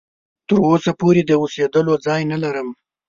تر 0.47 0.57
اوسه 0.69 0.91
پوري 0.99 1.21
د 1.25 1.31
اوسېدلو 1.41 1.93
ځای 2.05 2.21
نه 2.31 2.37
لرم. 2.43 2.67